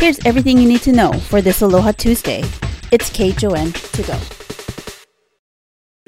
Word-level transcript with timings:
Here's 0.00 0.24
everything 0.24 0.58
you 0.58 0.68
need 0.68 0.82
to 0.82 0.92
know 0.92 1.12
for 1.12 1.42
this 1.42 1.60
Aloha 1.60 1.90
Tuesday. 1.90 2.44
It's 2.92 3.10
KHON 3.10 3.72
to 3.72 4.02
go. 4.02 4.37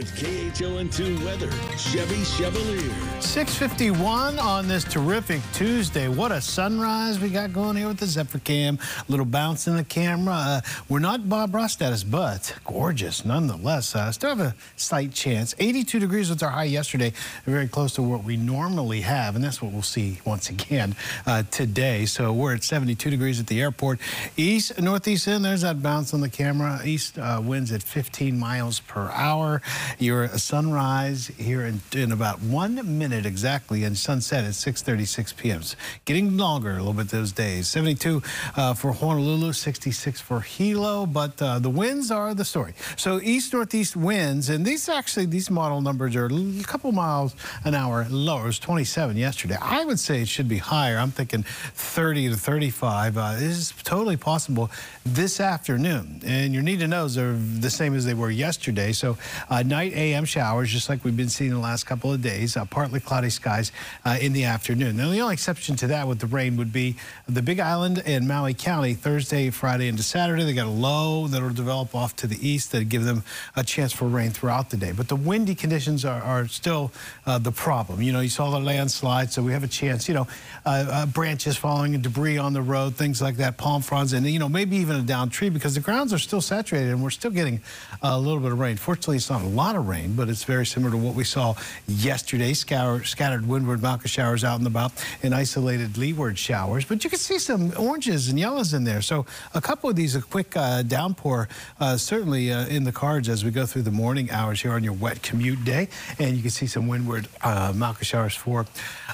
It's 0.01 0.13
KHON2 0.13 1.23
weather, 1.27 1.51
Chevy 1.77 2.25
Chevalier. 2.25 2.91
651 3.21 4.38
on 4.38 4.67
this 4.67 4.83
terrific 4.83 5.43
Tuesday. 5.53 6.09
What 6.09 6.33
a 6.33 6.41
sunrise 6.41 7.21
we 7.21 7.29
got 7.29 7.53
going 7.53 7.77
here 7.77 7.88
with 7.88 7.99
the 7.99 8.06
Zephyr 8.06 8.38
Cam. 8.38 8.78
A 9.06 9.13
little 9.13 9.27
bounce 9.27 9.67
in 9.67 9.77
the 9.77 9.85
camera. 9.85 10.35
Uh, 10.35 10.60
we're 10.88 11.01
not 11.01 11.28
Bob 11.28 11.55
Ross 11.55 11.74
status, 11.74 12.03
but 12.03 12.56
gorgeous 12.65 13.27
nonetheless. 13.27 13.95
Uh, 13.95 14.10
still 14.10 14.31
have 14.31 14.41
a 14.41 14.55
slight 14.77 15.13
chance. 15.13 15.55
82 15.59 15.99
degrees 15.99 16.30
was 16.30 16.42
our 16.42 16.48
high 16.48 16.64
yesterday. 16.64 17.12
Very 17.45 17.69
close 17.69 17.92
to 17.96 18.02
what 18.02 18.24
we 18.24 18.38
normally 18.38 19.02
have, 19.02 19.34
and 19.34 19.45
that's 19.45 19.60
what 19.60 19.70
we'll 19.70 19.82
see 19.82 20.19
once 20.24 20.48
again 20.48 20.96
uh, 21.27 21.42
today. 21.51 22.06
So 22.06 22.32
we're 22.32 22.55
at 22.55 22.64
72 22.64 23.10
degrees 23.10 23.38
at 23.38 23.48
the 23.48 23.60
airport. 23.60 23.98
East, 24.38 24.80
northeast 24.80 25.28
in, 25.28 25.42
there's 25.42 25.60
that 25.60 25.82
bounce 25.82 26.14
on 26.14 26.23
the 26.23 26.30
camera. 26.30 26.80
East 26.87 27.19
uh, 27.19 27.38
winds 27.45 27.70
at 27.70 27.82
15 27.82 28.38
miles 28.38 28.80
per 28.80 29.10
hour. 29.10 29.60
Your 29.98 30.28
sunrise 30.28 31.28
here 31.38 31.64
in, 31.64 31.80
in 31.92 32.12
about 32.12 32.40
one 32.42 32.98
minute 32.98 33.26
exactly, 33.26 33.84
and 33.84 33.96
sunset 33.96 34.44
at 34.44 34.52
6:36 34.52 35.36
p.m. 35.36 35.60
It's 35.60 35.76
getting 36.04 36.36
longer 36.36 36.72
a 36.72 36.76
little 36.76 36.92
bit 36.92 37.08
those 37.08 37.32
days. 37.32 37.68
72 37.68 38.22
uh, 38.56 38.74
for 38.74 38.92
Honolulu, 38.92 39.52
66 39.52 40.20
for 40.20 40.40
Hilo, 40.40 41.06
but 41.06 41.40
uh, 41.40 41.58
the 41.58 41.70
winds 41.70 42.10
are 42.10 42.34
the 42.34 42.44
story. 42.44 42.74
So 42.96 43.20
east 43.22 43.52
northeast 43.52 43.96
winds, 43.96 44.48
and 44.48 44.64
these 44.64 44.88
actually 44.88 45.26
these 45.26 45.50
model 45.50 45.80
numbers 45.80 46.14
are 46.16 46.27
a 46.27 46.64
couple 46.64 46.92
miles 46.92 47.34
an 47.64 47.74
hour 47.74 48.06
lower. 48.10 48.42
It 48.42 48.46
was 48.46 48.58
27 48.58 49.16
yesterday. 49.16 49.56
I 49.60 49.84
would 49.84 49.98
say 49.98 50.22
it 50.22 50.28
should 50.28 50.48
be 50.48 50.58
higher. 50.58 50.98
I'm 50.98 51.10
thinking 51.10 51.42
30 51.42 52.30
to 52.30 52.36
35. 52.36 53.16
Uh, 53.16 53.32
this 53.34 53.56
is 53.56 53.74
totally 53.84 54.16
possible 54.16 54.70
this 55.04 55.41
afternoon, 55.41 56.20
and 56.25 56.52
your 56.52 56.62
need 56.62 56.80
to 56.80 56.88
knows 56.88 57.16
are 57.16 57.32
the 57.34 57.70
same 57.70 57.94
as 57.94 58.04
they 58.04 58.14
were 58.14 58.30
yesterday. 58.30 58.92
So 58.92 59.16
uh, 59.48 59.62
night 59.81 59.95
AM 59.95 60.27
showers, 60.27 60.70
just 60.70 60.91
like 60.91 61.03
we've 61.05 61.17
been 61.17 61.31
seeing 61.31 61.53
the 61.53 61.59
last 61.59 61.84
couple 61.84 62.12
of 62.12 62.20
days. 62.20 62.55
Uh, 62.55 62.67
partly 62.67 63.00
cloudy 63.00 63.31
skies 63.31 63.73
uh, 64.05 64.19
in 64.20 64.34
the 64.34 64.45
afternoon. 64.45 64.98
Now, 64.98 65.09
the 65.09 65.20
only 65.20 65.33
exception 65.33 65.75
to 65.77 65.87
that 65.87 66.06
with 66.06 66.19
the 66.19 66.27
rain 66.27 66.59
would 66.59 66.70
be 66.70 66.97
the 67.27 67.41
Big 67.41 67.61
Island 67.61 68.03
and 68.05 68.28
Maui 68.28 68.53
County 68.53 68.92
Thursday, 68.92 69.48
Friday, 69.48 69.89
into 69.89 70.03
Saturday. 70.03 70.45
They 70.45 70.53
got 70.53 70.67
a 70.67 70.69
low 70.69 71.28
that 71.28 71.41
will 71.41 71.48
develop 71.48 71.95
off 71.95 72.14
to 72.17 72.27
the 72.27 72.37
east 72.47 72.72
that 72.72 72.91
give 72.91 73.05
them 73.05 73.22
a 73.56 73.64
chance 73.64 73.91
for 73.91 74.06
rain 74.06 74.33
throughout 74.33 74.69
the 74.69 74.77
day. 74.77 74.92
But 74.92 75.09
the 75.09 75.17
windy 75.17 75.55
conditions 75.55 76.05
are, 76.05 76.20
are 76.20 76.47
still 76.47 76.92
uh, 77.25 77.39
the 77.39 77.53
problem. 77.53 78.03
You 78.03 78.12
know, 78.12 78.20
you 78.20 78.28
saw 78.28 78.50
the 78.50 78.61
landslide, 78.61 79.33
so 79.33 79.42
we 79.42 79.53
have 79.53 79.65
a 79.65 79.69
chance, 79.69 80.09
you 80.09 80.15
know, 80.15 80.28
uh, 80.67 80.87
uh, 80.91 81.06
branches 81.06 81.56
falling 81.56 81.94
and 81.94 82.03
debris 82.03 82.37
on 82.37 82.53
the 82.53 82.61
road, 82.61 82.97
things 82.97 83.22
like 83.22 83.37
that, 83.37 83.56
palm 83.56 83.81
fronds, 83.81 84.12
and, 84.12 84.27
you 84.27 84.39
know, 84.39 84.48
maybe 84.48 84.77
even 84.77 84.97
a 84.97 85.03
down 85.03 85.31
tree 85.31 85.48
because 85.48 85.75
the 85.75 85.81
grounds 85.81 86.12
are 86.12 86.19
still 86.19 86.42
saturated 86.42 86.91
and 86.91 87.03
we're 87.03 87.09
still 87.09 87.31
getting 87.31 87.62
a 88.03 88.19
little 88.20 88.41
bit 88.41 88.53
of 88.53 88.59
rain. 88.59 88.77
Fortunately, 88.77 89.17
it's 89.17 89.31
not 89.31 89.41
a 89.41 89.47
lot 89.47 89.69
of 89.76 89.88
rain, 89.88 90.14
but 90.14 90.28
it's 90.28 90.44
very 90.44 90.66
similar 90.66 90.90
to 90.90 90.96
what 90.96 91.14
we 91.14 91.24
saw 91.24 91.54
yesterday. 91.86 92.52
Scour, 92.52 93.04
scattered 93.04 93.46
windward 93.46 93.80
mauka 93.80 94.06
showers 94.06 94.44
out 94.44 94.58
and 94.58 94.66
about 94.66 94.92
and 95.22 95.34
isolated 95.34 95.96
leeward 95.96 96.38
showers. 96.38 96.84
But 96.84 97.04
you 97.04 97.10
can 97.10 97.18
see 97.18 97.38
some 97.38 97.72
oranges 97.78 98.28
and 98.28 98.38
yellows 98.38 98.74
in 98.74 98.84
there. 98.84 99.02
So 99.02 99.26
a 99.54 99.60
couple 99.60 99.91
of 99.91 99.96
these, 99.96 100.14
a 100.16 100.22
quick 100.22 100.56
uh, 100.56 100.82
downpour, 100.82 101.48
uh, 101.80 101.96
certainly 101.96 102.52
uh, 102.52 102.66
in 102.66 102.84
the 102.84 102.92
cards 102.92 103.28
as 103.28 103.44
we 103.44 103.50
go 103.50 103.66
through 103.66 103.82
the 103.82 103.91
morning 103.91 104.30
hours 104.30 104.60
here 104.62 104.72
on 104.72 104.84
your 104.84 104.92
wet 104.92 105.22
commute 105.22 105.64
day. 105.64 105.88
And 106.18 106.36
you 106.36 106.42
can 106.42 106.50
see 106.50 106.66
some 106.66 106.88
windward 106.88 107.28
uh, 107.42 107.72
mauka 107.72 108.04
showers 108.04 108.34
for 108.34 108.66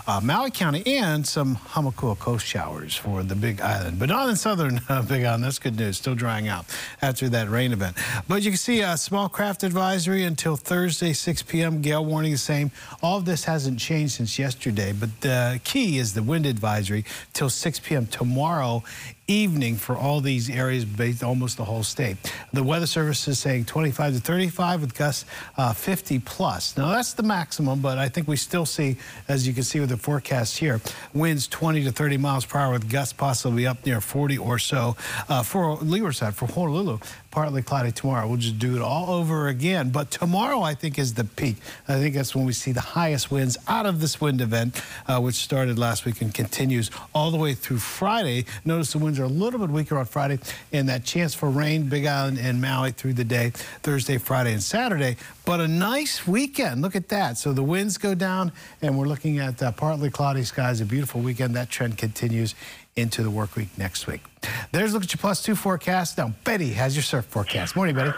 uh, 0.07 0.21
Maui 0.23 0.51
County 0.51 0.83
and 0.87 1.27
some 1.27 1.57
Hamakua 1.57 2.19
coast 2.19 2.47
showers 2.47 2.97
for 2.97 3.23
the 3.23 3.35
Big 3.35 3.61
Island. 3.61 3.99
But 3.99 4.09
not 4.09 4.29
in 4.29 4.37
southern 4.37 4.81
uh, 4.89 5.03
Big 5.03 5.25
Island. 5.25 5.45
That's 5.45 5.59
good 5.59 5.77
news. 5.77 5.99
Still 5.99 6.15
drying 6.15 6.49
out 6.49 6.67
after 7.03 7.29
that 7.31 7.49
rain 7.49 7.73
event. 7.73 7.97
But 8.29 8.43
you 8.43 8.51
can 8.51 8.59
see 8.59 8.81
a 8.81 8.97
small 8.97 9.29
craft 9.29 9.63
advisory 9.63 10.25
until 10.47 10.57
Thursday, 10.57 11.13
6 11.13 11.43
p.m. 11.43 11.83
Gale 11.83 12.05
warning 12.05 12.31
the 12.31 12.39
same. 12.39 12.71
All 13.03 13.19
of 13.19 13.25
this 13.25 13.47
hasn't 13.47 13.81
changed 13.81 14.13
since 14.13 14.39
yesterday, 14.39 14.93
but 14.93 15.21
the 15.21 15.61
key 15.65 15.99
is 15.99 16.15
the 16.15 16.23
wind 16.23 16.47
advisory 16.47 17.05
till 17.33 17.51
6 17.51 17.81
p.m. 17.81 18.07
tomorrow 18.07 18.85
evening 19.29 19.75
for 19.75 19.97
all 19.97 20.21
these 20.21 20.49
areas, 20.49 20.85
based 20.85 21.25
almost 21.25 21.57
the 21.57 21.65
whole 21.65 21.83
state. 21.83 22.17
The 22.53 22.63
Weather 22.63 22.87
Service 22.87 23.27
is 23.27 23.41
saying 23.41 23.65
25 23.65 24.15
to 24.15 24.21
35 24.21 24.81
with 24.83 24.95
gusts 24.97 25.25
uh, 25.57 25.73
50 25.73 26.21
plus. 26.21 26.77
Now 26.77 26.93
that's 26.93 27.15
the 27.15 27.25
maximum, 27.25 27.81
but 27.81 27.99
I 27.99 28.09
think 28.09 28.29
we 28.29 28.37
still 28.37 28.67
see, 28.67 28.99
as 29.27 29.49
you 29.49 29.53
can 29.53 29.65
see 29.65 29.81
with 29.81 29.89
the 29.89 29.97
forecast 29.97 30.59
here, 30.59 30.81
winds 31.13 31.49
20 31.49 31.83
to 31.85 31.91
30 31.91 32.19
miles 32.19 32.45
per 32.45 32.61
hour 32.61 32.73
with 32.73 32.89
gusts 32.89 33.13
possibly 33.13 33.67
up 33.67 33.85
near 33.85 34.01
40 34.01 34.39
or 34.39 34.61
so 34.61 34.97
uh, 35.29 35.43
for 35.43 35.75
leeward 35.77 36.15
side 36.15 36.37
for 36.37 36.47
Honolulu 36.47 36.99
partly 37.31 37.63
cloudy 37.63 37.93
tomorrow. 37.93 38.27
We'll 38.27 38.39
just 38.39 38.59
do 38.59 38.77
it 38.77 38.83
all 38.83 39.11
over 39.11 39.49
again. 39.49 39.91
But 39.91 40.11
tomorrow, 40.11 40.63
I 40.63 40.75
think, 40.75 40.99
is 40.99 41.15
the 41.15 41.25
peak. 41.25 41.57
I 41.89 41.99
think 41.99 42.15
that's 42.15 42.35
when 42.35 42.47
we 42.47 42.53
see 42.53 42.73
the 42.73 42.81
highest 42.81 43.31
winds 43.31 43.57
out 43.69 43.87
of 43.87 44.01
this 44.01 44.21
wind 44.21 44.41
event, 44.41 44.81
uh, 45.07 45.21
which 45.21 45.35
started 45.35 45.79
last 45.79 46.05
week 46.05 46.21
and 46.21 46.33
continues 46.33 46.91
all 47.15 47.31
the 47.31 47.37
way 47.37 47.55
through 47.55 47.79
Friday. 47.79 48.47
Notice 48.65 48.93
the 48.93 48.99
winds 48.99 49.19
are 49.19 49.25
a 49.25 49.29
little 49.29 49.61
bit 49.61 49.71
weaker 49.71 49.99
on 49.99 50.07
Friday, 50.07 50.39
and 50.73 50.89
that 50.89 51.05
chance 51.05 51.35
for 51.35 51.51
rain, 51.51 51.89
Big 51.89 52.07
Island 52.07 52.39
and 52.39 52.61
Maui 52.61 52.93
through 52.93 53.15
the 53.15 53.25
day, 53.25 53.51
Thursday, 53.83 54.19
Friday, 54.19 54.53
and 54.53 54.63
Saturday. 54.63 55.17
But 55.45 55.61
a 55.61 55.69
nice 55.69 56.27
weekend. 56.27 56.83
Look 56.83 56.97
at 56.97 57.09
that. 57.09 57.39
So 57.39 57.53
the 57.53 57.63
winds 57.63 57.99
go 57.99 58.15
down, 58.15 58.53
and 58.83 58.99
we're 58.99 59.07
looking 59.07 59.39
at 59.39 59.63
uh, 59.63 59.73
partly 59.73 60.11
cloudy 60.11 60.45
skies. 60.45 60.81
A 60.81 60.85
beautiful 60.85 61.21
weekend. 61.21 61.55
That 61.55 61.71
trend 61.71 61.99
continues 61.99 62.55
into 62.97 63.23
the 63.23 63.31
work 63.31 63.55
week 63.57 63.69
next 63.77 64.07
week. 64.07 64.23
There's 64.73 64.95
look 64.95 65.05
at 65.05 65.13
your 65.13 65.19
plus 65.19 65.43
two 65.43 65.55
forecast. 65.55 66.19
Now, 66.19 66.33
Betty 66.45 66.73
has 66.73 66.97
your 66.97 67.03
surf 67.03 67.25
forecast. 67.27 67.77
Morning, 67.77 67.95
Betty. 67.95 68.13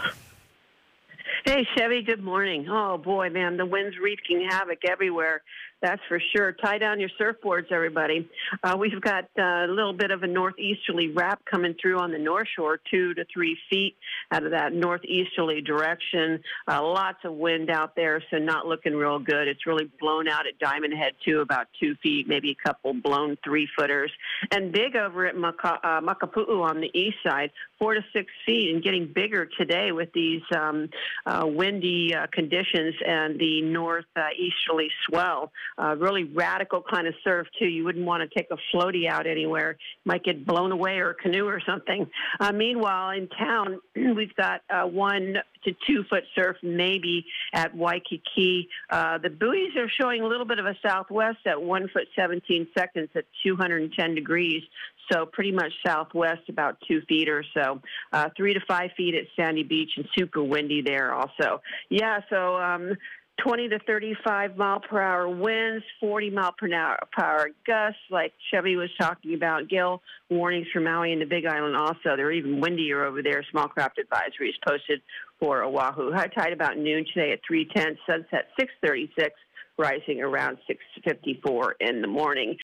Hey, 1.45 1.65
Chevy, 1.75 2.03
good 2.03 2.21
morning. 2.21 2.67
Oh, 2.69 2.97
boy, 2.97 3.29
man, 3.29 3.57
the 3.57 3.65
wind's 3.65 3.97
wreaking 3.97 4.47
havoc 4.49 4.85
everywhere. 4.85 5.41
That's 5.81 6.01
for 6.09 6.19
sure. 6.35 6.51
Tie 6.51 6.77
down 6.77 6.99
your 6.99 7.09
surfboards, 7.19 7.71
everybody. 7.71 8.29
Uh, 8.63 8.75
we've 8.77 8.99
got 8.99 9.25
uh, 9.37 9.65
a 9.65 9.67
little 9.67 9.93
bit 9.93 10.11
of 10.11 10.23
a 10.23 10.27
northeasterly 10.27 11.09
wrap 11.09 11.45
coming 11.45 11.73
through 11.81 11.99
on 11.99 12.11
the 12.11 12.17
north 12.17 12.47
shore, 12.53 12.79
two 12.91 13.13
to 13.13 13.25
three 13.33 13.57
feet 13.69 13.95
out 14.31 14.43
of 14.43 14.51
that 14.51 14.73
northeasterly 14.73 15.61
direction. 15.61 16.41
Uh, 16.67 16.83
lots 16.83 17.19
of 17.23 17.33
wind 17.33 17.69
out 17.69 17.95
there, 17.95 18.21
so 18.29 18.37
not 18.37 18.65
looking 18.65 18.93
real 18.93 19.19
good. 19.19 19.47
It's 19.47 19.65
really 19.65 19.89
blown 20.01 20.27
out 20.27 20.47
at 20.47 20.59
Diamond 20.59 20.93
Head, 20.93 21.13
too, 21.25 21.39
about 21.39 21.67
two 21.79 21.95
feet, 22.03 22.27
maybe 22.27 22.51
a 22.51 22.67
couple 22.67 22.93
blown 22.93 23.37
three 23.43 23.67
footers. 23.77 24.11
And 24.51 24.73
big 24.73 24.97
over 24.97 25.27
at 25.27 25.37
Maka, 25.37 25.79
uh, 25.81 26.01
Makapu'u 26.01 26.61
on 26.61 26.81
the 26.81 26.91
east 26.93 27.17
side, 27.25 27.51
four 27.77 27.93
to 27.93 28.01
six 28.11 28.29
feet, 28.45 28.73
and 28.73 28.83
getting 28.83 29.11
bigger 29.13 29.45
today 29.57 29.93
with 29.93 30.11
these 30.11 30.41
um, 30.53 30.89
uh, 31.25 31.45
windy 31.45 32.13
uh, 32.13 32.27
conditions 32.33 32.95
and 33.07 33.39
the 33.39 33.61
northeasterly 33.61 34.89
swell 35.07 35.53
uh, 35.79 35.95
really 35.95 36.25
radical 36.25 36.81
kind 36.81 37.07
of 37.07 37.13
surf 37.23 37.47
too. 37.57 37.67
You 37.67 37.85
wouldn't 37.85 38.05
want 38.05 38.21
to 38.21 38.37
take 38.37 38.49
a 38.51 38.57
floaty 38.75 39.07
out 39.07 39.27
anywhere; 39.27 39.77
might 40.05 40.23
get 40.23 40.45
blown 40.45 40.71
away 40.71 40.97
or 40.97 41.11
a 41.11 41.15
canoe 41.15 41.45
or 41.45 41.61
something. 41.65 42.07
Uh, 42.39 42.51
meanwhile, 42.51 43.11
in 43.11 43.27
town, 43.29 43.79
we've 43.95 44.35
got 44.35 44.61
uh, 44.69 44.83
one 44.83 45.37
to 45.63 45.75
two 45.87 46.03
foot 46.09 46.23
surf 46.35 46.57
maybe 46.63 47.25
at 47.53 47.75
Waikiki. 47.75 48.69
Uh, 48.89 49.17
the 49.17 49.29
buoys 49.29 49.75
are 49.77 49.89
showing 49.89 50.21
a 50.21 50.27
little 50.27 50.45
bit 50.45 50.59
of 50.59 50.65
a 50.65 50.75
southwest 50.85 51.39
at 51.45 51.61
one 51.61 51.89
foot 51.89 52.07
17 52.15 52.67
seconds 52.77 53.09
at 53.15 53.25
210 53.43 54.15
degrees. 54.15 54.63
So 55.11 55.25
pretty 55.25 55.51
much 55.51 55.71
southwest, 55.85 56.49
about 56.49 56.77
two 56.87 57.01
feet 57.07 57.29
or 57.29 57.43
so. 57.53 57.81
Uh, 58.13 58.29
three 58.37 58.53
to 58.53 58.59
five 58.67 58.91
feet 58.95 59.15
at 59.15 59.23
Sandy 59.35 59.63
Beach 59.63 59.91
and 59.97 60.07
super 60.17 60.43
windy 60.43 60.81
there 60.81 61.13
also. 61.13 61.61
Yeah, 61.89 62.19
so 62.29 62.55
um, 62.57 62.95
20 63.43 63.69
to 63.69 63.79
35 63.79 64.57
mile 64.57 64.79
per 64.79 65.01
hour 65.01 65.29
winds, 65.29 65.83
40 65.99 66.29
mile 66.29 66.53
per 66.57 66.71
hour, 66.73 66.97
hour 67.17 67.49
gusts, 67.65 67.99
like 68.09 68.33
Chevy 68.51 68.75
was 68.75 68.89
talking 68.99 69.33
about. 69.33 69.69
Gale 69.69 70.01
warnings 70.29 70.67
for 70.73 70.79
Maui 70.79 71.11
and 71.11 71.21
the 71.21 71.25
Big 71.25 71.45
Island 71.45 71.75
also. 71.75 72.15
They're 72.15 72.31
even 72.31 72.59
windier 72.59 73.05
over 73.05 73.21
there. 73.21 73.43
Small 73.51 73.67
craft 73.67 73.99
advisories 73.99 74.53
posted 74.67 75.01
for 75.39 75.63
Oahu. 75.63 76.11
High 76.11 76.27
tide 76.27 76.53
about 76.53 76.77
noon 76.77 77.05
today 77.13 77.31
at 77.31 77.39
310, 77.47 77.97
sunset 78.05 78.49
636, 78.59 79.33
rising 79.77 80.21
around 80.21 80.57
654 80.67 81.75
in 81.79 82.01
the 82.01 82.07
morning. 82.07 82.57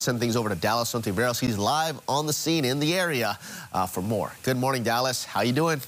Send 0.00 0.20
things 0.20 0.36
over 0.36 0.48
to 0.48 0.54
Dallas 0.54 0.92
Ontiveros. 0.92 1.40
He's 1.40 1.58
live 1.58 2.00
on 2.08 2.26
the 2.26 2.32
scene 2.32 2.64
in 2.64 2.78
the 2.78 2.94
area 2.94 3.38
uh, 3.72 3.86
for 3.86 4.02
more. 4.02 4.32
Good 4.44 4.56
morning, 4.56 4.84
Dallas. 4.84 5.24
How 5.24 5.40
you 5.40 5.52
doing? 5.52 5.80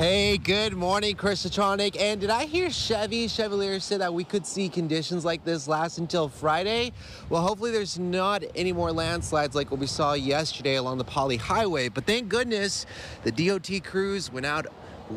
Hey, 0.00 0.38
good 0.38 0.72
morning, 0.72 1.14
Chrisatronic. 1.14 1.94
And 2.00 2.22
did 2.22 2.30
I 2.30 2.46
hear 2.46 2.70
Chevy 2.70 3.28
Chevalier 3.28 3.78
say 3.80 3.98
that 3.98 4.14
we 4.14 4.24
could 4.24 4.46
see 4.46 4.70
conditions 4.70 5.26
like 5.26 5.44
this 5.44 5.68
last 5.68 5.98
until 5.98 6.26
Friday? 6.30 6.92
Well, 7.28 7.42
hopefully 7.42 7.70
there's 7.70 7.98
not 7.98 8.42
any 8.54 8.72
more 8.72 8.92
landslides 8.92 9.54
like 9.54 9.70
what 9.70 9.78
we 9.78 9.86
saw 9.86 10.14
yesterday 10.14 10.76
along 10.76 10.96
the 10.96 11.04
Pali 11.04 11.36
Highway. 11.36 11.90
But 11.90 12.06
thank 12.06 12.30
goodness 12.30 12.86
the 13.24 13.30
DOT 13.30 13.84
crews 13.84 14.32
went 14.32 14.46
out 14.46 14.68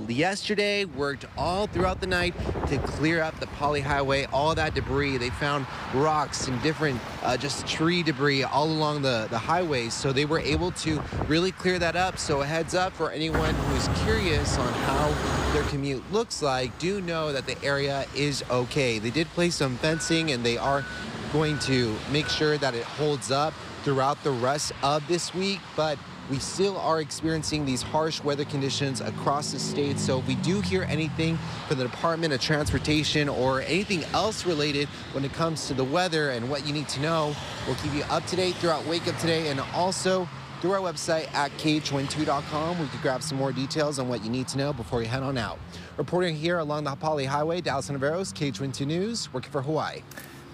yesterday, 0.07 0.86
worked 0.86 1.25
all 1.38 1.68
throughout 1.68 2.01
the 2.01 2.07
night 2.07 2.34
to 2.68 2.78
clear 2.80 3.22
up 3.22 3.40
the 3.40 3.48
Pali 3.48 3.81
Highway, 3.81 4.25
all 4.34 4.56
that 4.56 4.74
debris. 4.74 5.18
They 5.18 5.30
found 5.30 5.66
rocks 5.94 6.48
and 6.48 6.62
different 6.62 7.00
uh, 7.22 7.38
just 7.38 7.68
tree 7.68 8.04
debris 8.04 8.44
all 8.44 8.66
along 8.66 9.01
the, 9.01 9.28
the 9.30 9.38
highways. 9.38 9.94
So 9.94 10.12
they 10.12 10.25
were 10.25 10.40
able 10.40 10.72
to 10.72 11.01
really 11.28 11.51
clear 11.51 11.80
that 11.80 11.95
up. 11.95 12.18
So 12.18 12.42
a 12.42 12.45
heads 12.45 12.75
up 12.75 12.94
for 12.94 13.12
anyone 13.12 13.54
who's 13.56 13.88
curious 14.04 14.57
on 14.57 14.74
how 14.74 15.54
their 15.54 15.63
commute 15.63 16.12
looks 16.12 16.42
like, 16.42 16.78
do 16.80 17.01
know 17.01 17.31
that 17.31 17.46
the 17.46 17.62
area 17.63 18.06
is 18.16 18.44
okay. 18.50 19.00
They 19.00 19.12
did 19.12 19.28
place 19.28 19.56
some 19.56 19.78
fencing 19.78 20.31
and 20.31 20.46
they 20.46 20.57
are 20.57 20.84
going 21.31 21.57
to 21.60 21.96
make 22.12 22.30
sure 22.30 22.57
that 22.57 22.75
it 22.75 22.84
holds 22.84 23.31
up 23.31 23.54
throughout 23.84 24.24
the 24.24 24.31
rest 24.31 24.72
of 24.81 25.06
this 25.07 25.34
week, 25.34 25.60
but 25.75 25.98
we 26.30 26.40
still 26.40 26.78
are 26.78 27.02
experiencing 27.02 27.66
these 27.66 27.81
harsh 27.81 28.24
weather 28.24 28.46
conditions 28.46 29.02
across 29.02 29.52
the 29.52 29.60
state. 29.60 30.00
So 30.00 30.20
if 30.20 30.28
we 30.28 30.36
do 30.36 30.62
hear 30.62 30.84
anything 30.84 31.38
from 31.68 31.78
the 31.78 31.84
Department 31.84 32.34
of 32.34 32.42
Transportation 32.42 33.30
or 33.30 33.62
anything 33.62 34.04
else 34.14 34.46
related 34.46 34.88
when 35.14 35.25
it 35.25 35.34
comes 35.34 35.68
to 35.68 35.74
the 35.74 35.84
weather 35.84 36.30
and 36.31 36.50
what 36.50 36.66
you 36.66 36.74
need 36.74 36.88
to 36.90 37.02
know, 37.02 37.36
we'll 37.68 37.75
keep 37.78 37.94
you 37.94 38.04
up 38.10 38.25
to 38.28 38.36
date 38.36 38.56
throughout 38.56 38.86
Wake 38.88 39.08
Up 39.08 39.18
Today 39.18 39.50
and 39.50 39.60
also 39.74 40.28
through 40.62 40.72
our 40.72 40.80
website 40.80 41.31
at 41.34 41.52
KHON2.com. 41.58 42.80
We 42.80 42.88
can 42.88 43.02
grab 43.02 43.22
some 43.22 43.38
more 43.38 43.52
details 43.52 44.00
on 44.00 44.08
what 44.08 44.24
you 44.24 44.30
need 44.30 44.48
to 44.48 44.58
know 44.58 44.72
before 44.72 45.02
you 45.02 45.10
head 45.10 45.22
on 45.22 45.38
out. 45.38 45.60
Reporting 45.98 46.38
here 46.38 46.60
along 46.60 46.86
the 46.86 46.92
Hapali 46.92 47.25
Highway, 47.25 47.60
Dallas 47.60 47.90
Navarro's 47.90 48.31
KHON2 48.31 48.88
News, 48.88 49.34
working 49.34 49.52
for 49.52 49.62
Hawaii. 49.62 50.02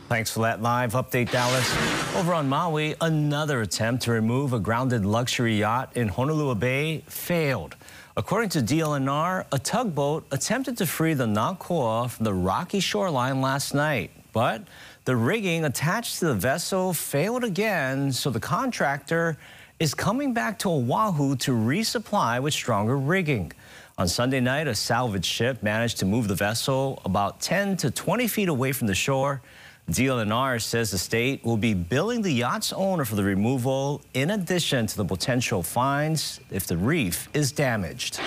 Thanks 0.09 0.31
for 0.31 0.39
that 0.39 0.59
live 0.59 0.93
update, 0.93 1.29
Dallas. 1.29 1.71
Over 2.15 2.33
on 2.33 2.49
Maui, 2.49 2.95
another 2.99 3.61
attempt 3.61 4.01
to 4.05 4.11
remove 4.11 4.53
a 4.53 4.59
grounded 4.59 5.05
luxury 5.05 5.55
yacht 5.59 5.91
in 5.95 6.09
Honolua 6.09 6.59
Bay 6.59 7.03
failed. 7.05 7.75
According 8.17 8.49
to 8.49 8.61
DLNR, 8.61 9.45
a 9.51 9.59
tugboat 9.59 10.25
attempted 10.31 10.77
to 10.77 10.87
free 10.87 11.13
the 11.13 11.27
Nakoa 11.27 12.09
from 12.09 12.23
the 12.23 12.33
rocky 12.33 12.79
shoreline 12.79 13.39
last 13.39 13.75
night, 13.75 14.09
but 14.33 14.63
the 15.05 15.15
rigging 15.15 15.63
attached 15.63 16.17
to 16.17 16.25
the 16.25 16.33
vessel 16.33 16.91
failed 16.91 17.43
again, 17.43 18.11
so 18.11 18.31
the 18.31 18.39
contractor 18.39 19.37
is 19.79 19.93
coming 19.93 20.33
back 20.33 20.57
to 20.59 20.69
Oahu 20.69 21.35
to 21.35 21.51
resupply 21.51 22.41
with 22.41 22.55
stronger 22.55 22.97
rigging. 22.97 23.53
On 23.99 24.07
Sunday 24.07 24.39
night, 24.39 24.67
a 24.67 24.73
salvage 24.73 25.25
ship 25.25 25.61
managed 25.61 25.99
to 25.99 26.05
move 26.05 26.27
the 26.27 26.33
vessel 26.33 26.99
about 27.05 27.41
10 27.41 27.77
to 27.77 27.91
20 27.91 28.27
feet 28.27 28.49
away 28.49 28.71
from 28.71 28.87
the 28.87 28.95
shore. 28.95 29.41
DLNR 29.89 30.61
says 30.61 30.91
the 30.91 30.99
state 30.99 31.43
will 31.43 31.57
be 31.57 31.73
billing 31.73 32.21
the 32.21 32.31
yacht's 32.31 32.71
owner 32.73 33.05
for 33.05 33.15
the 33.15 33.23
removal 33.23 34.01
in 34.13 34.29
addition 34.29 34.85
to 34.85 34.95
the 34.95 35.05
potential 35.05 35.63
fines 35.63 36.39
if 36.51 36.67
the 36.67 36.77
reef 36.77 37.27
is 37.33 37.51
damaged. 37.51 38.19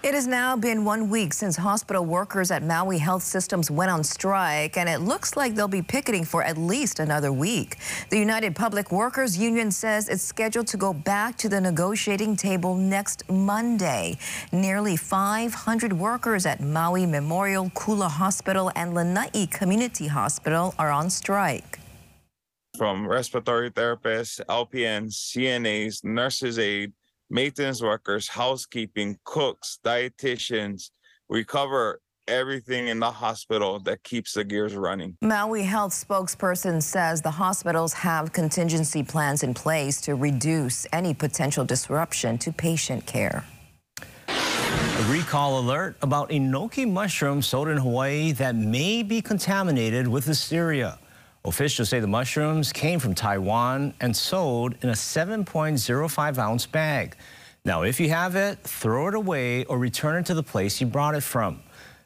It 0.00 0.14
has 0.14 0.28
now 0.28 0.54
been 0.56 0.84
one 0.84 1.10
week 1.10 1.32
since 1.32 1.56
hospital 1.56 2.04
workers 2.04 2.52
at 2.52 2.62
Maui 2.62 2.98
Health 2.98 3.24
Systems 3.24 3.68
went 3.68 3.90
on 3.90 4.04
strike, 4.04 4.76
and 4.76 4.88
it 4.88 5.00
looks 5.00 5.36
like 5.36 5.56
they'll 5.56 5.66
be 5.66 5.82
picketing 5.82 6.24
for 6.24 6.40
at 6.44 6.56
least 6.56 7.00
another 7.00 7.32
week. 7.32 7.78
The 8.08 8.16
United 8.16 8.54
Public 8.54 8.92
Workers 8.92 9.36
Union 9.36 9.72
says 9.72 10.08
it's 10.08 10.22
scheduled 10.22 10.68
to 10.68 10.76
go 10.76 10.92
back 10.92 11.36
to 11.38 11.48
the 11.48 11.60
negotiating 11.60 12.36
table 12.36 12.76
next 12.76 13.28
Monday. 13.28 14.18
Nearly 14.52 14.96
500 14.96 15.92
workers 15.92 16.46
at 16.46 16.60
Maui 16.60 17.04
Memorial 17.04 17.68
Kula 17.70 18.08
Hospital 18.08 18.70
and 18.76 18.94
Lanai 18.94 19.48
Community 19.50 20.06
Hospital 20.06 20.76
are 20.78 20.92
on 20.92 21.10
strike. 21.10 21.80
From 22.76 23.08
respiratory 23.08 23.72
therapists, 23.72 24.40
LPNs, 24.46 25.14
CNAs, 25.14 26.04
nurses 26.04 26.60
aid, 26.60 26.92
maintenance 27.30 27.82
workers, 27.82 28.28
housekeeping, 28.28 29.18
cooks, 29.24 29.78
dietitians. 29.84 30.90
We 31.28 31.44
cover 31.44 32.00
everything 32.26 32.88
in 32.88 33.00
the 33.00 33.10
hospital 33.10 33.80
that 33.80 34.02
keeps 34.04 34.34
the 34.34 34.44
gears 34.44 34.74
running. 34.74 35.16
Maui 35.22 35.62
Health 35.62 35.92
spokesperson 35.92 36.82
says 36.82 37.22
the 37.22 37.30
hospitals 37.30 37.92
have 37.94 38.32
contingency 38.32 39.02
plans 39.02 39.42
in 39.42 39.54
place 39.54 40.00
to 40.02 40.14
reduce 40.14 40.86
any 40.92 41.14
potential 41.14 41.64
disruption 41.64 42.38
to 42.38 42.52
patient 42.52 43.06
care. 43.06 43.44
A 44.28 45.10
recall 45.10 45.60
alert 45.60 45.96
about 46.02 46.30
enoki 46.30 46.90
mushrooms 46.90 47.46
sold 47.46 47.68
in 47.68 47.78
Hawaii 47.78 48.32
that 48.32 48.54
may 48.56 49.02
be 49.02 49.22
contaminated 49.22 50.06
with 50.06 50.26
listeria. 50.26 50.98
Officials 51.48 51.88
say 51.88 51.98
the 51.98 52.06
mushrooms 52.06 52.74
came 52.74 53.00
from 53.00 53.14
Taiwan 53.14 53.94
and 54.00 54.14
sold 54.14 54.74
in 54.82 54.90
a 54.90 54.92
7.05 54.92 56.38
ounce 56.38 56.66
bag. 56.66 57.16
Now, 57.64 57.82
if 57.82 57.98
you 57.98 58.10
have 58.10 58.36
it, 58.36 58.58
throw 58.64 59.08
it 59.08 59.14
away 59.14 59.64
or 59.64 59.78
return 59.78 60.20
it 60.20 60.26
to 60.26 60.34
the 60.34 60.42
place 60.42 60.78
you 60.78 60.86
brought 60.86 61.14
it 61.14 61.22
from. 61.22 61.62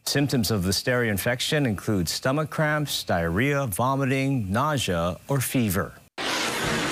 Symptoms 0.06 0.52
of 0.52 0.62
listeria 0.62 1.10
infection 1.10 1.66
include 1.66 2.08
stomach 2.08 2.50
cramps, 2.50 3.02
diarrhea, 3.02 3.66
vomiting, 3.66 4.50
nausea, 4.50 5.16
or 5.26 5.40
fever. 5.40 5.92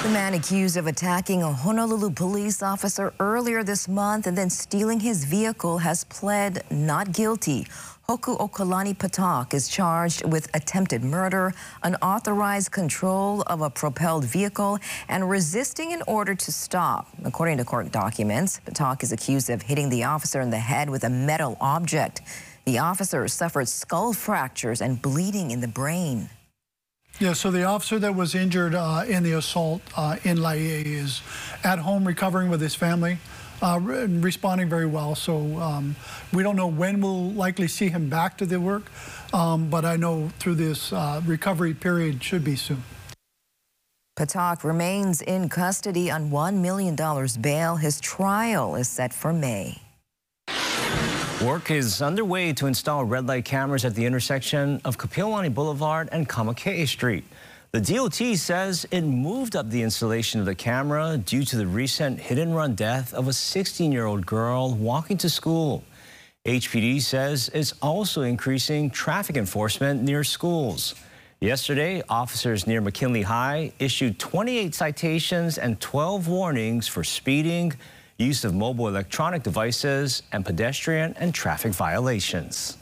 The 0.03 0.09
man 0.09 0.35
accused 0.35 0.77
of 0.77 0.89
attacking 0.89 1.45
a 1.45 1.53
Honolulu 1.53 2.11
police 2.11 2.65
officer 2.65 3.13
earlier 3.21 3.63
this 3.63 3.87
month 3.87 4.27
and 4.27 4.37
then 4.37 4.51
stealing 4.51 4.99
his 4.99 5.25
vehicle 5.25 5.79
has 5.79 6.03
pled 6.05 6.65
not 6.71 7.13
guilty. 7.13 7.69
Hoku 8.11 8.37
Okalani 8.39 8.93
Patak 8.93 9.55
is 9.55 9.69
charged 9.69 10.25
with 10.25 10.49
attempted 10.53 11.05
murder, 11.05 11.55
unauthorized 11.85 12.73
control 12.73 13.43
of 13.43 13.61
a 13.61 13.71
propelled 13.71 14.25
vehicle, 14.25 14.81
and 15.09 15.31
resisting 15.31 15.93
an 15.93 16.03
order 16.09 16.35
to 16.35 16.51
stop. 16.51 17.07
According 17.25 17.59
to 17.59 17.65
court 17.65 17.93
documents, 17.93 18.61
Patak 18.67 19.05
is 19.05 19.13
accused 19.13 19.49
of 19.49 19.63
hitting 19.63 19.91
the 19.91 20.03
officer 20.03 20.41
in 20.41 20.51
the 20.51 20.59
head 20.59 20.91
with 20.91 21.05
a 21.05 21.09
metal 21.09 21.57
object. 21.61 22.23
The 22.65 22.81
officer 22.81 23.29
suffered 23.29 23.69
skull 23.69 24.13
fractures 24.13 24.81
and 24.83 25.01
bleeding 25.01 25.53
in 25.53 25.61
the 25.61 25.69
brain. 25.69 26.31
Yeah, 27.21 27.35
so 27.35 27.53
the 27.53 27.63
officer 27.63 28.01
that 28.01 28.17
was 28.17 28.35
injured 28.35 28.75
uh, 28.75 29.05
in 29.07 29.23
the 29.23 29.35
assault 29.35 29.83
uh, 29.97 30.17
in 30.25 30.43
Laie 30.43 30.83
is 30.83 31.23
at 31.63 31.79
home 31.79 32.05
recovering 32.05 32.51
with 32.51 32.61
his 32.61 32.75
family 32.75 33.19
uh, 33.63 33.79
responding 33.81 34.69
very 34.69 34.87
well. 34.87 35.15
So 35.15 35.59
um, 35.59 35.97
we 36.33 36.43
don't 36.43 36.57
know 36.57 36.67
when 36.67 37.01
we'll 37.01 37.31
likely 37.31 37.69
see 37.69 37.89
him 37.89 38.09
back 38.09 38.39
to 38.39 38.47
the 38.47 38.61
work, 38.61 38.91
um, 39.33 39.69
but 39.71 39.85
I 39.85 39.97
know 39.97 40.31
through 40.39 40.57
this 40.57 40.93
uh, 40.93 41.21
recovery 41.27 41.75
period 41.75 42.23
should 42.23 42.45
be 42.45 42.57
soon. 42.57 42.83
Patak 44.19 44.65
remains 44.65 45.23
in 45.23 45.49
custody 45.49 46.11
on 46.11 46.31
$1 46.31 46.61
million 46.61 46.95
bail. 47.41 47.77
His 47.77 48.01
trial 48.01 48.75
is 48.75 48.89
set 48.89 49.15
for 49.15 49.33
May. 49.33 49.81
Work 51.43 51.71
is 51.71 52.03
underway 52.03 52.53
to 52.53 52.67
install 52.67 53.07
red 53.07 53.27
light 53.27 53.47
cameras 53.47 53.87
at 53.87 53.95
the 53.95 54.05
intersection 54.05 54.79
of 54.85 54.99
Kapiolani 54.99 55.55
Boulevard 55.55 56.11
and 56.13 56.29
Kamakee 56.29 56.87
Street. 56.87 57.25
The 57.73 57.81
DOT 57.81 58.37
says 58.37 58.85
it 58.91 59.03
moved 59.03 59.55
up 59.55 59.71
the 59.71 59.83
installation 59.83 60.41
of 60.41 60.47
the 60.47 60.57
camera 60.57 61.17
due 61.17 61.45
to 61.45 61.57
the 61.57 61.69
recent 61.69 62.19
hit 62.19 62.37
and 62.37 62.53
run 62.53 62.75
death 62.75 63.15
of 63.15 63.29
a 63.29 63.33
16 63.33 63.93
year 63.93 64.07
old 64.07 64.27
girl 64.27 64.75
walking 64.75 65.17
to 65.19 65.31
school. 65.31 65.85
HPD 66.45 67.01
says 67.01 67.49
it's 67.55 67.75
also 67.81 68.23
increasing 68.23 68.91
traffic 68.91 69.37
enforcement 69.37 70.03
near 70.03 70.25
schools. 70.25 70.97
Yesterday, 71.39 72.03
officers 72.09 72.67
near 72.67 72.81
McKinley 72.81 73.23
High 73.23 73.73
issued 73.79 74.19
28 74.19 74.75
citations 74.75 75.57
and 75.57 75.81
12 75.81 76.27
warnings 76.27 76.89
for 76.89 77.05
speeding, 77.05 77.73
use 78.19 78.45
of 78.45 78.53
mobile 78.53 78.89
electronic 78.89 79.45
devices, 79.45 80.25
and 80.33 80.45
pedestrian 80.45 81.15
and 81.21 81.33
traffic 81.33 81.73
violations. 81.73 82.79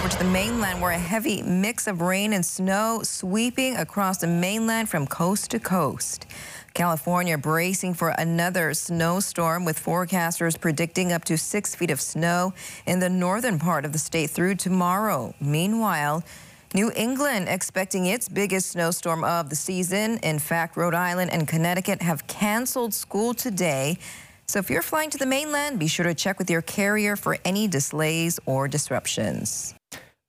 Over 0.00 0.08
to 0.08 0.18
the 0.18 0.24
mainland 0.24 0.80
where 0.80 0.92
a 0.92 0.98
heavy 0.98 1.42
mix 1.42 1.86
of 1.86 2.00
rain 2.00 2.32
and 2.32 2.46
snow 2.46 3.00
sweeping 3.02 3.76
across 3.76 4.16
the 4.16 4.26
mainland 4.26 4.88
from 4.88 5.06
coast 5.06 5.50
to 5.50 5.58
coast. 5.58 6.24
California 6.72 7.36
bracing 7.36 7.92
for 7.92 8.08
another 8.16 8.72
snowstorm 8.72 9.66
with 9.66 9.78
forecasters 9.78 10.58
predicting 10.58 11.12
up 11.12 11.24
to 11.24 11.36
six 11.36 11.74
feet 11.74 11.90
of 11.90 12.00
snow 12.00 12.54
in 12.86 13.00
the 13.00 13.10
northern 13.10 13.58
part 13.58 13.84
of 13.84 13.92
the 13.92 13.98
state 13.98 14.30
through 14.30 14.54
tomorrow. 14.54 15.34
Meanwhile, 15.38 16.24
New 16.72 16.90
England 16.96 17.50
expecting 17.50 18.06
its 18.06 18.26
biggest 18.26 18.70
snowstorm 18.70 19.22
of 19.22 19.50
the 19.50 19.56
season. 19.56 20.16
In 20.22 20.38
fact, 20.38 20.78
Rhode 20.78 20.94
Island 20.94 21.30
and 21.30 21.46
Connecticut 21.46 22.00
have 22.00 22.26
canceled 22.26 22.94
school 22.94 23.34
today 23.34 23.98
so 24.46 24.58
if 24.58 24.68
you're 24.68 24.82
flying 24.82 25.10
to 25.10 25.18
the 25.18 25.26
mainland, 25.26 25.78
be 25.78 25.86
sure 25.86 26.04
to 26.04 26.12
check 26.12 26.40
with 26.40 26.50
your 26.50 26.60
carrier 26.60 27.14
for 27.14 27.38
any 27.44 27.68
delays 27.68 28.40
or 28.46 28.66
disruptions. 28.66 29.76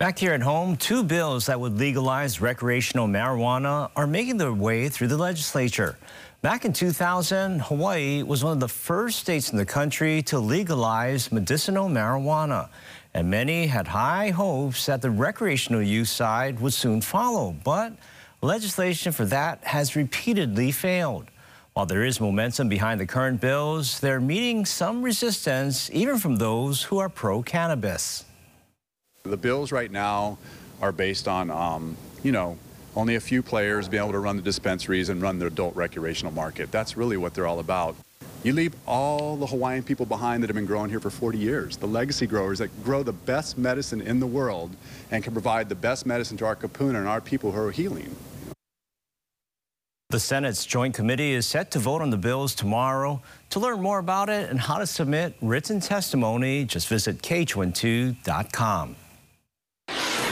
Back 0.02 0.18
here 0.18 0.34
at 0.34 0.42
home, 0.42 0.78
two 0.78 1.04
bills 1.04 1.46
that 1.46 1.60
would 1.60 1.78
legalize 1.78 2.42
recreational 2.42 3.08
marijuana 3.08 3.92
are 3.96 4.08
making 4.08 4.38
their 4.38 4.52
way 4.52 4.90
through 4.90 5.10
the 5.10 5.18
legislature. 5.18 5.96
Back 6.42 6.66
in 6.66 6.74
2000, 6.74 7.60
Hawaii 7.60 8.24
was 8.24 8.44
one 8.44 8.54
of 8.54 8.60
the 8.60 8.68
first 8.68 9.20
states 9.20 9.52
in 9.52 9.60
the 9.60 9.66
country 9.66 10.24
to 10.24 10.40
legalize 10.40 11.32
medicinal 11.32 11.88
marijuana. 11.88 12.70
And 13.14 13.30
many 13.30 13.68
had 13.68 13.86
high 13.86 14.32
hopes 14.32 14.88
that 14.88 15.04
the 15.04 15.12
recreational 15.12 15.84
use 15.84 16.10
side 16.10 16.60
would 16.62 16.74
soon 16.74 17.02
follow. 17.02 17.56
But 17.64 17.94
legislation 18.42 19.12
for 19.12 19.26
that 19.26 19.64
has 19.66 19.96
repeatedly 19.96 20.72
failed. 20.72 21.28
While 21.74 21.86
there 21.86 22.06
is 22.06 22.20
momentum 22.20 22.70
behind 22.70 23.00
the 23.00 23.06
current 23.06 23.40
bills, 23.40 24.00
they're 24.00 24.20
meeting 24.20 24.66
some 24.66 25.04
resistance 25.04 25.92
even 25.94 26.18
from 26.18 26.38
those 26.38 26.82
who 26.82 26.98
are 26.98 27.08
pro 27.08 27.44
cannabis. 27.44 28.26
The 29.24 29.38
bills 29.38 29.72
right 29.72 29.92
now 29.92 30.40
are 30.82 30.92
based 30.92 31.28
on, 31.28 31.52
um, 31.52 31.96
you 32.24 32.32
know, 32.32 32.58
only 32.96 33.16
a 33.16 33.20
few 33.20 33.44
players 33.44 33.88
being 33.88 34.02
able 34.02 34.14
to 34.14 34.20
run 34.20 34.36
the 34.36 34.42
dispensaries 34.42 35.10
and 35.10 35.22
run 35.22 35.38
the 35.38 35.46
adult 35.46 35.76
recreational 35.76 36.34
market. 36.34 36.72
That's 36.72 36.98
really 36.98 37.18
what 37.18 37.34
they're 37.34 37.46
all 37.46 37.60
about. 37.60 37.96
You 38.44 38.54
leave 38.54 38.74
all 38.88 39.38
the 39.38 39.46
Hawaiian 39.46 39.84
people 39.84 40.08
behind 40.08 40.42
that 40.42 40.48
have 40.48 40.56
been 40.56 40.66
growing 40.66 40.90
here 40.90 41.00
for 41.00 41.12
40 41.12 41.38
years, 41.38 41.78
the 41.78 41.86
legacy 41.86 42.26
growers 42.26 42.58
that 42.58 42.84
grow 42.84 43.04
the 43.04 43.14
best 43.14 43.60
medicine 43.60 44.02
in 44.02 44.20
the 44.20 44.26
world 44.26 44.76
and 45.12 45.24
can 45.24 45.34
provide 45.34 45.70
the 45.70 45.76
best 45.76 46.08
medicine 46.08 46.38
to 46.38 46.46
our 46.46 46.56
kupuna 46.56 46.96
and 46.98 47.08
our 47.08 47.22
people 47.22 47.52
who 47.52 47.62
are 47.62 47.72
healing. 47.72 48.16
The 50.10 50.20
Senate's 50.20 50.66
Joint 50.66 50.96
Committee 50.96 51.34
is 51.34 51.46
set 51.46 51.72
to 51.72 51.80
vote 51.80 52.02
on 52.02 52.10
the 52.10 52.18
bills 52.18 52.56
tomorrow. 52.56 53.22
To 53.52 53.60
learn 53.60 53.82
more 53.82 54.00
about 54.00 54.30
it 54.30 54.50
and 54.50 54.60
how 54.60 54.80
to 54.80 54.88
submit 54.88 55.36
written 55.42 55.80
testimony, 55.80 56.66
just 56.66 56.88
visit 56.88 57.22
KHON2.com. 57.22 58.96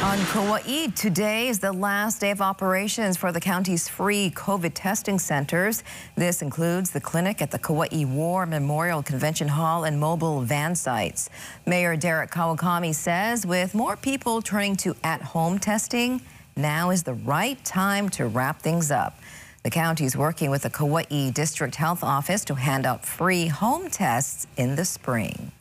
On 0.01 0.17
Kauai, 0.27 0.87
today 0.95 1.49
is 1.49 1.59
the 1.59 1.73
last 1.73 2.21
day 2.21 2.31
of 2.31 2.39
operations 2.39 3.17
for 3.17 3.33
the 3.33 3.39
county's 3.41 3.89
free 3.89 4.31
COVID 4.31 4.71
testing 4.73 5.19
centers. 5.19 5.83
This 6.15 6.41
includes 6.41 6.91
the 6.91 7.01
clinic 7.01 7.41
at 7.41 7.51
the 7.51 7.59
Kauai 7.59 8.05
War 8.05 8.45
Memorial 8.45 9.03
Convention 9.03 9.49
Hall 9.49 9.83
and 9.83 9.99
mobile 9.99 10.39
van 10.39 10.73
sites. 10.73 11.29
Mayor 11.65 11.97
Derek 11.97 12.31
Kawakami 12.31 12.95
says 12.95 13.45
with 13.45 13.75
more 13.75 13.97
people 13.97 14.41
turning 14.41 14.77
to 14.77 14.95
at-home 15.03 15.59
testing, 15.59 16.21
now 16.55 16.91
is 16.91 17.03
the 17.03 17.15
right 17.15 17.61
time 17.65 18.07
to 18.11 18.25
wrap 18.25 18.61
things 18.61 18.91
up. 18.91 19.19
The 19.63 19.69
county 19.69 20.05
is 20.05 20.15
working 20.15 20.49
with 20.49 20.61
the 20.61 20.69
Kauai 20.69 21.31
District 21.31 21.75
Health 21.75 22.05
Office 22.05 22.45
to 22.45 22.55
hand 22.55 22.85
out 22.85 23.05
free 23.05 23.47
home 23.47 23.89
tests 23.89 24.47
in 24.55 24.77
the 24.77 24.85
spring. 24.85 25.51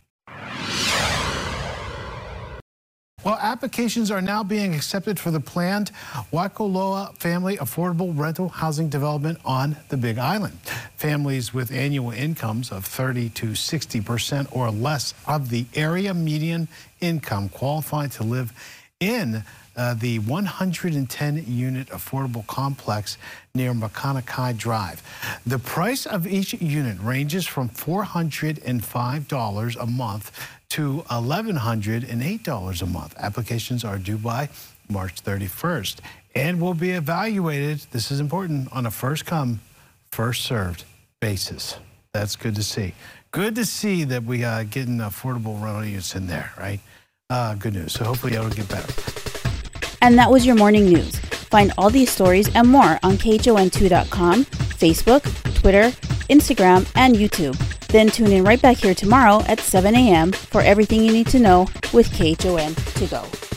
Well, 3.25 3.39
applications 3.43 4.13
are 4.13 4.23
now 4.23 4.45
being 4.45 4.77
accepted 4.77 5.19
for 5.19 5.33
the 5.33 5.41
planned 5.41 5.91
Waikoloa 6.33 7.17
Family 7.17 7.57
Affordable 7.57 8.17
Rental 8.17 8.49
Housing 8.49 8.89
Development 8.89 9.41
on 9.45 9.77
the 9.89 9.97
Big 9.97 10.19
Island. 10.19 10.57
Families 10.97 11.53
with 11.53 11.73
annual 11.73 12.13
incomes 12.13 12.71
of 12.71 12.85
30 12.85 13.31
to 13.31 13.57
60 13.57 14.01
percent 14.03 14.47
or 14.53 14.71
less 14.71 15.15
of 15.27 15.51
the 15.51 15.67
area 15.75 16.15
median 16.15 16.69
income 17.01 17.49
qualify 17.49 18.07
to 18.07 18.23
live 18.23 18.53
in 19.01 19.43
uh, 19.77 19.95
the 19.95 20.21
110 20.21 21.45
unit 21.47 21.89
affordable 21.89 22.47
complex 22.47 23.19
near 23.55 23.73
Makanakai 23.73 24.57
Drive. 24.57 25.03
The 25.47 25.59
price 25.59 26.05
of 26.05 26.27
each 26.27 26.53
unit 26.55 26.99
ranges 27.01 27.47
from 27.47 27.69
$405 27.69 29.77
a 29.81 29.87
month 29.87 30.33
to 30.71 31.05
$1,108 31.11 32.83
a 32.83 32.87
month. 32.87 33.15
Applications 33.19 33.85
are 33.85 33.99
due 33.99 34.19
by 34.19 34.49
March 34.89 35.23
31st 35.23 36.01
and 36.35 36.61
will 36.61 36.75
be 36.75 36.91
evaluated, 36.91 37.81
this 37.91 38.11
is 38.11 38.21
important, 38.21 38.69
on 38.73 38.87
a 38.87 38.91
first 38.91 39.27
come, 39.27 39.61
first 40.11 40.43
served 40.43 40.85
basis. 41.21 41.79
That's 42.13 42.37
good 42.37 42.55
to 42.55 42.63
see. 42.63 42.95
Good 43.31 43.55
to 43.57 43.65
see 43.65 44.05
that 44.05 44.25
we 44.25 44.45
are 44.45 44.65
getting 44.65 44.99
affordable 44.99 45.61
rental 45.63 45.85
units 45.85 46.15
in 46.15 46.27
there, 46.27 46.53
right? 46.59 46.81
Uh, 47.29 47.55
good 47.55 47.75
news. 47.75 47.93
So 47.93 48.05
hopefully 48.05 48.35
it'll 48.35 48.49
get 48.49 48.69
better. 48.69 48.93
And 50.01 50.19
that 50.19 50.31
was 50.31 50.47
your 50.47 50.57
morning 50.57 50.87
news. 50.87 51.19
Find 51.19 51.73
all 51.77 51.91
these 51.91 52.11
stories 52.11 52.55
and 52.55 52.69
more 52.69 52.99
on 53.03 53.19
KHON2.com, 53.19 54.45
Facebook, 54.45 55.55
Twitter, 55.55 55.91
Instagram, 56.29 56.91
and 56.95 57.17
YouTube. 57.17 57.57
Then 57.88 58.09
tune 58.09 58.33
in 58.33 58.45
right 58.45 58.61
back 58.61 58.76
here 58.76 58.95
tomorrow 58.95 59.42
at 59.47 59.61
7 59.61 59.95
a.m. 59.95 60.33
for 60.33 60.61
everything 60.61 61.02
you 61.02 61.12
need 61.12 61.28
to 61.28 61.38
know 61.38 61.68
with 61.92 62.12
KHON 62.12 62.75
to 62.75 63.07
go. 63.07 63.48